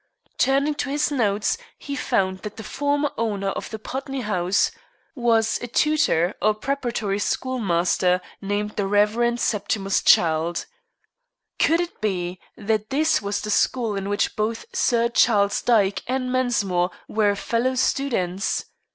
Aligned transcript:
Turning 0.39 0.73
to 0.73 0.89
his 0.89 1.11
notes, 1.11 1.59
he 1.77 1.95
found 1.95 2.39
that 2.39 2.57
the 2.57 2.63
former 2.63 3.11
owner 3.19 3.49
of 3.49 3.69
the 3.69 3.77
Putney 3.77 4.21
house 4.21 4.71
was 5.13 5.59
a 5.61 5.67
tutor 5.67 6.33
or 6.41 6.55
preparatory 6.55 7.19
schoolmaster, 7.19 8.19
named 8.41 8.71
the 8.77 8.87
Rev. 8.87 9.39
Septimus 9.39 10.01
Childe. 10.01 10.65
Could 11.59 11.81
it 11.81 12.01
be 12.01 12.39
that 12.57 12.89
this 12.89 13.21
was 13.21 13.41
the 13.41 13.51
school 13.51 13.95
in 13.95 14.09
which 14.09 14.35
both 14.35 14.65
Sir 14.73 15.07
Charles 15.07 15.61
Dyke 15.61 16.01
and 16.07 16.31
Mensmore 16.31 16.89
were 17.07 17.35
fellow 17.35 17.75
students? 17.75 18.65